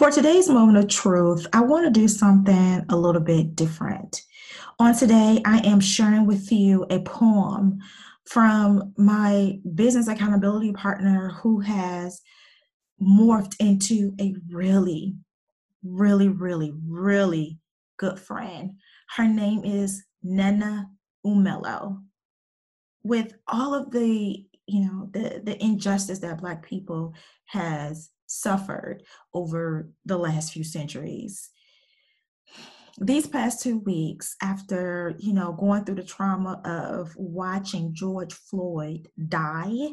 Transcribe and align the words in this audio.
For 0.00 0.10
today's 0.10 0.48
moment 0.48 0.78
of 0.78 0.88
truth, 0.88 1.46
I 1.52 1.60
want 1.60 1.84
to 1.84 1.90
do 1.90 2.08
something 2.08 2.86
a 2.88 2.96
little 2.96 3.20
bit 3.20 3.54
different. 3.54 4.22
On 4.78 4.96
today, 4.96 5.42
I 5.44 5.58
am 5.58 5.78
sharing 5.78 6.24
with 6.24 6.50
you 6.50 6.86
a 6.88 7.00
poem 7.00 7.80
from 8.24 8.94
my 8.96 9.58
business 9.74 10.08
accountability 10.08 10.72
partner 10.72 11.32
who 11.42 11.60
has 11.60 12.22
morphed 12.98 13.56
into 13.60 14.14
a 14.18 14.34
really, 14.50 15.16
really, 15.84 16.28
really, 16.28 16.72
really 16.88 17.58
good 17.98 18.18
friend. 18.18 18.76
Her 19.16 19.28
name 19.28 19.66
is 19.66 20.02
Nena 20.22 20.88
Umelo. 21.26 22.02
With 23.02 23.34
all 23.46 23.74
of 23.74 23.90
the, 23.90 24.46
you 24.66 24.80
know, 24.80 25.10
the 25.12 25.42
the 25.44 25.62
injustice 25.62 26.20
that 26.20 26.40
Black 26.40 26.64
people 26.64 27.12
has 27.48 28.08
suffered 28.30 29.02
over 29.34 29.90
the 30.04 30.16
last 30.16 30.52
few 30.52 30.64
centuries, 30.64 31.50
these 32.98 33.26
past 33.26 33.62
two 33.62 33.78
weeks 33.78 34.36
after 34.42 35.14
you 35.18 35.32
know 35.32 35.52
going 35.52 35.84
through 35.84 35.94
the 35.94 36.02
trauma 36.02 36.60
of 36.64 37.12
watching 37.16 37.94
george 37.94 38.34
floyd 38.34 39.08
die 39.28 39.88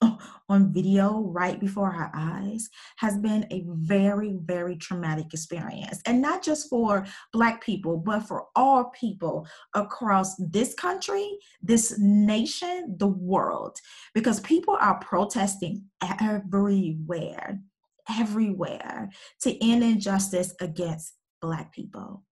on 0.48 0.72
video 0.72 1.20
right 1.20 1.58
before 1.58 1.92
our 1.92 2.10
eyes 2.14 2.68
has 2.96 3.16
been 3.18 3.46
a 3.50 3.64
very, 3.66 4.38
very 4.42 4.76
traumatic 4.76 5.26
experience. 5.32 6.00
And 6.06 6.20
not 6.20 6.42
just 6.42 6.68
for 6.68 7.06
Black 7.32 7.62
people, 7.62 7.96
but 7.96 8.20
for 8.20 8.46
all 8.54 8.92
people 8.98 9.46
across 9.74 10.36
this 10.36 10.74
country, 10.74 11.38
this 11.62 11.98
nation, 11.98 12.96
the 12.98 13.08
world, 13.08 13.78
because 14.14 14.40
people 14.40 14.76
are 14.80 14.98
protesting 15.00 15.84
everywhere, 16.20 17.60
everywhere 18.08 19.10
to 19.42 19.64
end 19.64 19.82
injustice 19.82 20.54
against 20.60 21.14
Black 21.40 21.72
people. 21.72 22.22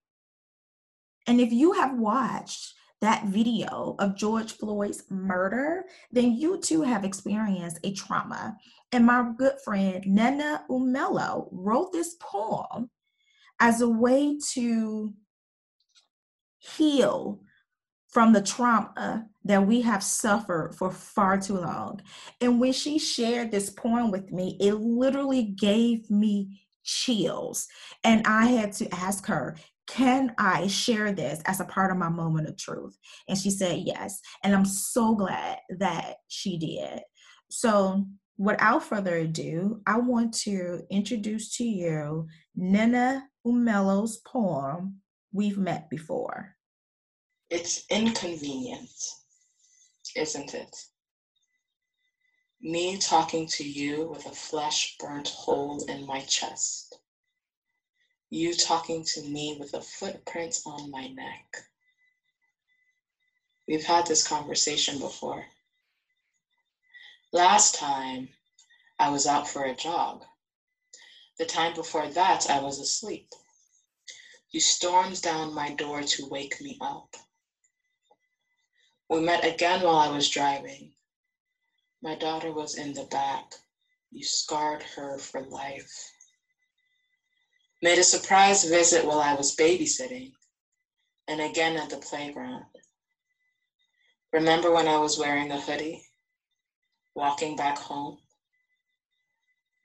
And 1.26 1.40
if 1.40 1.52
you 1.52 1.72
have 1.72 1.98
watched 1.98 2.74
that 3.04 3.26
video 3.26 3.96
of 3.98 4.16
George 4.16 4.52
Floyd's 4.52 5.04
murder, 5.10 5.84
then 6.10 6.32
you 6.32 6.58
too 6.58 6.82
have 6.82 7.04
experienced 7.04 7.78
a 7.84 7.92
trauma. 7.92 8.56
And 8.92 9.06
my 9.06 9.30
good 9.36 9.54
friend 9.64 10.04
Nena 10.06 10.64
Umelo 10.70 11.48
wrote 11.52 11.92
this 11.92 12.16
poem 12.20 12.90
as 13.60 13.80
a 13.80 13.88
way 13.88 14.38
to 14.52 15.14
heal 16.58 17.40
from 18.08 18.32
the 18.32 18.42
trauma 18.42 19.26
that 19.44 19.66
we 19.66 19.82
have 19.82 20.02
suffered 20.02 20.74
for 20.76 20.90
far 20.90 21.38
too 21.38 21.58
long. 21.58 22.00
And 22.40 22.60
when 22.60 22.72
she 22.72 22.98
shared 22.98 23.50
this 23.50 23.70
poem 23.70 24.10
with 24.10 24.32
me, 24.32 24.56
it 24.60 24.74
literally 24.74 25.42
gave 25.42 26.10
me 26.10 26.62
chills. 26.84 27.66
And 28.04 28.26
I 28.26 28.46
had 28.46 28.72
to 28.74 28.94
ask 28.94 29.26
her, 29.26 29.56
can 29.86 30.34
I 30.38 30.66
share 30.66 31.12
this 31.12 31.42
as 31.46 31.60
a 31.60 31.64
part 31.64 31.90
of 31.90 31.98
my 31.98 32.08
moment 32.08 32.48
of 32.48 32.56
truth? 32.56 32.96
And 33.28 33.36
she 33.36 33.50
said 33.50 33.82
yes. 33.84 34.20
And 34.42 34.54
I'm 34.54 34.64
so 34.64 35.14
glad 35.14 35.58
that 35.78 36.16
she 36.28 36.58
did. 36.58 37.02
So, 37.50 38.06
without 38.36 38.82
further 38.82 39.16
ado, 39.16 39.80
I 39.86 39.98
want 39.98 40.34
to 40.40 40.82
introduce 40.90 41.56
to 41.58 41.64
you 41.64 42.26
Nena 42.56 43.24
Umelo's 43.46 44.16
poem, 44.18 45.00
We've 45.32 45.58
Met 45.58 45.90
Before. 45.90 46.56
It's 47.50 47.84
inconvenient, 47.90 48.90
isn't 50.16 50.54
it? 50.54 50.74
Me 52.60 52.96
talking 52.96 53.46
to 53.46 53.62
you 53.62 54.08
with 54.08 54.24
a 54.26 54.30
flesh 54.30 54.96
burnt 54.98 55.28
hole 55.28 55.84
in 55.88 56.06
my 56.06 56.20
chest 56.20 56.98
you 58.30 58.54
talking 58.54 59.04
to 59.04 59.22
me 59.22 59.56
with 59.60 59.74
a 59.74 59.80
footprint 59.80 60.60
on 60.66 60.90
my 60.90 61.08
neck. 61.08 61.64
We've 63.68 63.84
had 63.84 64.06
this 64.06 64.26
conversation 64.26 64.98
before. 64.98 65.44
Last 67.32 67.74
time, 67.74 68.28
I 68.98 69.10
was 69.10 69.26
out 69.26 69.48
for 69.48 69.64
a 69.64 69.74
jog. 69.74 70.24
The 71.38 71.44
time 71.44 71.74
before 71.74 72.08
that, 72.08 72.48
I 72.50 72.60
was 72.60 72.78
asleep. 72.78 73.28
You 74.50 74.60
stormed 74.60 75.20
down 75.20 75.54
my 75.54 75.74
door 75.74 76.02
to 76.02 76.28
wake 76.28 76.60
me 76.60 76.78
up. 76.80 77.16
We 79.08 79.20
met 79.20 79.44
again 79.44 79.82
while 79.82 79.96
I 79.96 80.08
was 80.08 80.28
driving. 80.30 80.92
My 82.02 82.14
daughter 82.14 82.52
was 82.52 82.76
in 82.76 82.94
the 82.94 83.04
back. 83.04 83.54
You 84.10 84.24
scarred 84.24 84.82
her 84.82 85.18
for 85.18 85.40
life 85.40 86.12
made 87.84 87.98
a 87.98 88.02
surprise 88.02 88.64
visit 88.64 89.04
while 89.04 89.20
I 89.20 89.34
was 89.34 89.54
babysitting, 89.56 90.32
and 91.28 91.38
again 91.38 91.76
at 91.76 91.90
the 91.90 91.98
playground. 91.98 92.64
Remember 94.32 94.72
when 94.72 94.88
I 94.88 94.96
was 94.96 95.18
wearing 95.18 95.52
a 95.52 95.60
hoodie, 95.60 96.02
walking 97.14 97.56
back 97.56 97.76
home? 97.76 98.16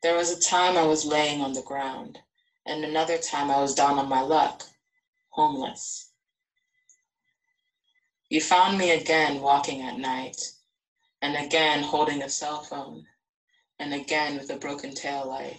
There 0.02 0.16
was 0.16 0.32
a 0.32 0.40
time 0.40 0.78
I 0.78 0.86
was 0.88 1.04
laying 1.04 1.42
on 1.42 1.52
the 1.52 1.62
ground, 1.62 2.18
and 2.66 2.86
another 2.86 3.18
time 3.18 3.52
I 3.52 3.60
was 3.60 3.76
down 3.76 4.00
on 4.00 4.08
my 4.08 4.22
luck, 4.22 4.64
homeless. 5.32 6.10
You 8.30 8.40
found 8.40 8.78
me 8.78 8.92
again 8.92 9.42
walking 9.42 9.82
at 9.82 10.00
night, 10.00 10.38
and 11.22 11.36
again 11.36 11.84
holding 11.84 12.22
a 12.22 12.30
cell 12.30 12.62
phone, 12.62 13.04
and 13.78 13.94
again 13.94 14.38
with 14.38 14.50
a 14.52 14.56
broken 14.56 14.94
tail 14.94 15.28
light. 15.28 15.58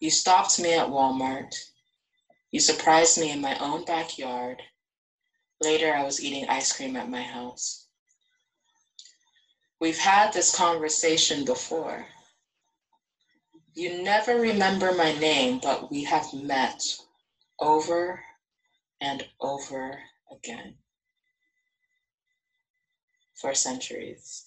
You 0.00 0.10
stopped 0.10 0.58
me 0.58 0.74
at 0.74 0.88
Walmart. 0.88 1.54
You 2.50 2.60
surprised 2.60 3.18
me 3.18 3.30
in 3.30 3.40
my 3.40 3.58
own 3.58 3.84
backyard. 3.84 4.62
Later, 5.60 5.94
I 5.94 6.04
was 6.04 6.22
eating 6.22 6.48
ice 6.48 6.72
cream 6.72 6.96
at 6.96 7.08
my 7.08 7.22
house. 7.22 7.86
We've 9.80 9.98
had 9.98 10.32
this 10.32 10.54
conversation 10.54 11.44
before. 11.44 12.06
You 13.74 14.02
never 14.02 14.36
remember 14.36 14.92
my 14.92 15.12
name, 15.18 15.60
but 15.62 15.90
we 15.90 16.04
have 16.04 16.32
met 16.32 16.82
over 17.58 18.22
and 19.00 19.26
over 19.40 19.98
again 20.30 20.76
for 23.34 23.54
centuries. 23.54 24.46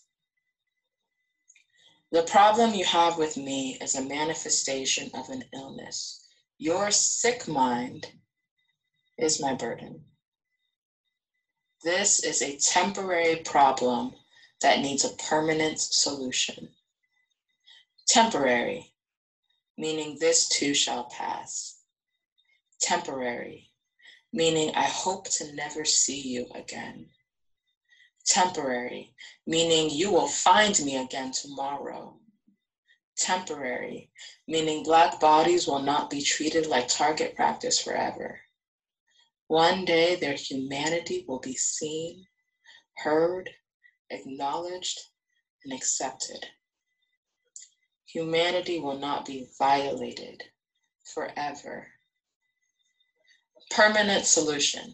The 2.12 2.24
problem 2.24 2.74
you 2.74 2.86
have 2.86 3.20
with 3.20 3.38
me 3.38 3.78
is 3.80 3.94
a 3.94 4.02
manifestation 4.02 5.12
of 5.14 5.30
an 5.30 5.44
illness. 5.54 6.26
Your 6.58 6.90
sick 6.90 7.48
mind 7.48 8.08
is 9.18 9.40
my 9.40 9.54
burden. 9.54 10.06
This 11.84 12.24
is 12.24 12.42
a 12.42 12.58
temporary 12.58 13.38
problem 13.38 14.16
that 14.62 14.80
needs 14.80 15.06
a 15.06 15.16
permanent 15.30 15.80
solution. 15.80 16.70
Temporary, 18.08 18.92
meaning 19.78 20.18
this 20.20 20.50
too 20.50 20.74
shall 20.74 21.04
pass. 21.06 21.78
Temporary, 22.82 23.70
meaning 24.34 24.74
I 24.74 24.86
hope 24.86 25.30
to 25.30 25.54
never 25.54 25.86
see 25.86 26.20
you 26.20 26.48
again 26.56 27.12
temporary, 28.30 29.12
meaning 29.48 29.90
you 29.90 30.12
will 30.12 30.28
find 30.28 30.80
me 30.86 30.98
again 30.98 31.32
tomorrow. 31.32 32.16
Temporary, 33.18 34.12
meaning 34.48 34.84
Black 34.84 35.20
bodies 35.20 35.68
will 35.68 35.82
not 35.82 36.10
be 36.10 36.22
treated 36.22 36.68
like 36.68 36.88
target 36.88 37.36
practice 37.36 37.80
forever. 37.80 38.40
One 39.48 39.84
day 39.84 40.16
their 40.16 40.36
humanity 40.36 41.26
will 41.28 41.40
be 41.40 41.56
seen, 41.56 42.28
heard, 42.98 43.50
acknowledged, 44.12 45.00
and 45.66 45.74
accepted. 45.74 46.46
Humanity 48.06 48.80
will 48.80 49.00
not 49.00 49.26
be 49.26 49.48
violated 49.58 50.44
forever. 51.04 51.88
Permanent 53.72 54.26
solution 54.26 54.94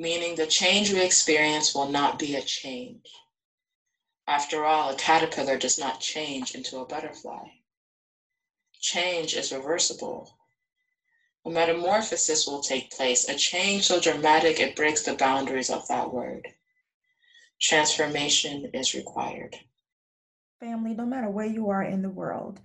meaning 0.00 0.34
the 0.34 0.46
change 0.46 0.90
we 0.90 1.02
experience 1.02 1.74
will 1.74 1.90
not 1.90 2.18
be 2.18 2.34
a 2.34 2.40
change. 2.40 3.04
After 4.26 4.64
all, 4.64 4.88
a 4.88 4.96
caterpillar 4.96 5.58
does 5.58 5.78
not 5.78 6.00
change 6.00 6.54
into 6.54 6.78
a 6.78 6.86
butterfly. 6.86 7.48
Change 8.80 9.36
is 9.36 9.52
reversible. 9.52 10.38
A 11.44 11.50
metamorphosis 11.50 12.46
will 12.46 12.62
take 12.62 12.90
place, 12.90 13.28
a 13.28 13.34
change 13.34 13.88
so 13.88 14.00
dramatic 14.00 14.58
it 14.58 14.74
breaks 14.74 15.02
the 15.02 15.12
boundaries 15.12 15.68
of 15.68 15.86
that 15.88 16.10
word. 16.10 16.48
Transformation 17.60 18.70
is 18.72 18.94
required. 18.94 19.54
Family, 20.60 20.94
no 20.94 21.04
matter 21.04 21.28
where 21.28 21.44
you 21.44 21.68
are 21.68 21.82
in 21.82 22.00
the 22.00 22.08
world, 22.08 22.58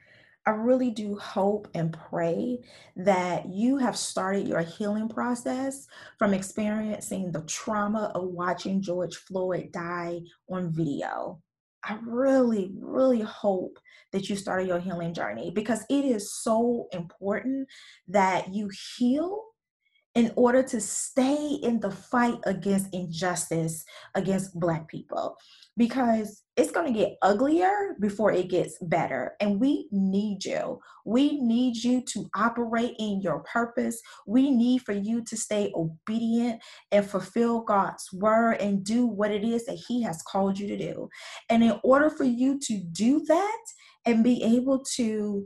I 0.48 0.52
really 0.52 0.92
do 0.92 1.18
hope 1.18 1.68
and 1.74 1.92
pray 1.92 2.60
that 2.98 3.50
you 3.50 3.78
have 3.78 3.98
started 3.98 4.48
your 4.48 4.62
healing 4.62 5.10
process 5.10 5.88
from 6.20 6.36
experiencing 6.36 7.32
the 7.32 7.42
trauma 7.42 8.12
of 8.14 8.26
watching 8.26 8.82
George 8.82 9.16
Floyd 9.16 9.72
die 9.72 10.22
on 10.48 10.72
video. 10.72 11.42
I 11.84 11.98
really, 12.06 12.72
really 12.80 13.22
hope 13.22 13.80
that 14.12 14.30
you 14.30 14.36
started 14.36 14.68
your 14.68 14.80
healing 14.80 15.14
journey 15.14 15.52
because 15.54 15.84
it 15.90 16.06
is 16.06 16.34
so 16.34 16.88
important 16.92 17.68
that 18.08 18.54
you 18.54 18.70
heal 18.98 19.45
in 20.16 20.32
order 20.38 20.64
to 20.64 20.80
stay 20.80 21.60
in 21.62 21.80
the 21.82 21.92
fight 21.92 22.40
against 22.46 22.94
injustice 22.94 23.84
against 24.16 24.58
Black 24.58 24.88
people 24.88 25.36
because 25.76 26.44
it's 26.56 26.72
going 26.72 26.92
to 26.92 26.98
get 26.98 27.18
uglier 27.22 27.98
before 28.00 28.32
it 28.32 28.50
gets 28.50 28.78
better. 28.82 29.34
And 29.42 29.60
we 29.60 29.90
need 29.92 30.46
you. 30.46 30.80
We 31.06 31.42
need 31.42 31.76
you 31.76 32.02
to 32.14 32.30
operate 32.34 32.96
in 32.98 33.20
your 33.22 33.40
purpose. 33.42 34.00
We 34.26 34.50
need 34.52 34.84
for 34.84 34.94
you 34.94 35.22
to 35.26 35.36
stay 35.36 35.74
obedient 35.76 36.62
and 36.94 37.06
fulfill 37.06 37.64
God's 37.64 38.08
word 38.14 38.54
and 38.62 38.86
do 38.86 39.06
what 39.06 39.32
it 39.32 39.44
is 39.44 39.66
that 39.66 39.84
He 39.86 40.02
has 40.04 40.24
called 40.24 40.58
you 40.58 40.68
to 40.68 40.78
do. 40.78 41.10
And 41.50 41.62
in 41.62 41.78
order 41.84 42.10
for 42.10 42.24
you 42.24 42.58
to 42.60 42.80
do 42.80 43.20
that 43.26 43.64
and 44.06 44.24
be 44.24 44.42
able 44.44 44.82
to 44.96 45.46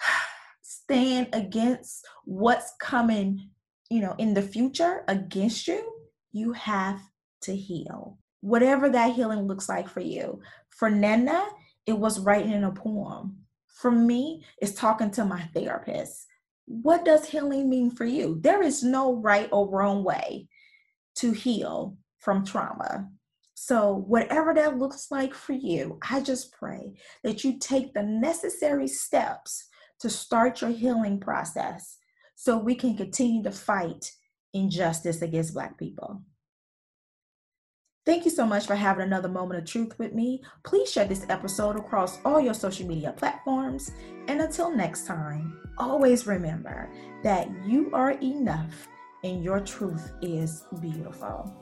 stand 0.62 1.28
against 1.32 2.06
what's 2.24 2.72
coming 2.80 3.50
you 3.90 4.00
know, 4.00 4.14
in 4.18 4.34
the 4.34 4.42
future 4.42 5.04
against 5.08 5.68
you, 5.68 5.92
you 6.32 6.52
have 6.52 7.00
to 7.42 7.54
heal. 7.56 8.18
Whatever 8.40 8.88
that 8.90 9.14
healing 9.14 9.46
looks 9.46 9.68
like 9.68 9.88
for 9.88 10.00
you. 10.00 10.40
For 10.70 10.90
Nana, 10.90 11.46
it 11.86 11.98
was 11.98 12.20
writing 12.20 12.64
a 12.64 12.70
poem. 12.70 13.38
For 13.66 13.90
me, 13.90 14.44
it's 14.58 14.72
talking 14.72 15.10
to 15.12 15.24
my 15.24 15.42
therapist. 15.54 16.26
What 16.66 17.04
does 17.04 17.28
healing 17.28 17.70
mean 17.70 17.90
for 17.90 18.04
you? 18.04 18.38
There 18.40 18.62
is 18.62 18.82
no 18.82 19.14
right 19.16 19.48
or 19.52 19.68
wrong 19.68 20.02
way 20.02 20.48
to 21.16 21.32
heal 21.32 21.96
from 22.18 22.44
trauma. 22.44 23.08
So, 23.54 24.04
whatever 24.06 24.52
that 24.54 24.78
looks 24.78 25.10
like 25.10 25.32
for 25.32 25.52
you, 25.52 25.98
I 26.10 26.20
just 26.20 26.52
pray 26.52 26.94
that 27.24 27.42
you 27.42 27.58
take 27.58 27.94
the 27.94 28.02
necessary 28.02 28.88
steps 28.88 29.68
to 30.00 30.10
start 30.10 30.60
your 30.60 30.70
healing 30.70 31.20
process 31.20 31.96
so 32.36 32.56
we 32.56 32.76
can 32.76 32.96
continue 32.96 33.42
to 33.42 33.50
fight 33.50 34.12
injustice 34.54 35.22
against 35.22 35.54
Black 35.54 35.76
people. 35.76 36.22
Thank 38.04 38.24
you 38.24 38.30
so 38.30 38.46
much 38.46 38.68
for 38.68 38.76
having 38.76 39.04
another 39.04 39.28
moment 39.28 39.58
of 39.58 39.68
truth 39.68 39.98
with 39.98 40.14
me. 40.14 40.40
Please 40.64 40.92
share 40.92 41.06
this 41.06 41.26
episode 41.28 41.74
across 41.74 42.18
all 42.24 42.40
your 42.40 42.54
social 42.54 42.86
media 42.86 43.12
platforms. 43.16 43.90
And 44.28 44.40
until 44.40 44.70
next 44.70 45.06
time, 45.06 45.58
always 45.76 46.24
remember 46.24 46.88
that 47.24 47.48
you 47.66 47.90
are 47.92 48.12
enough 48.12 48.86
and 49.24 49.42
your 49.42 49.58
truth 49.58 50.12
is 50.22 50.62
beautiful. 50.80 51.52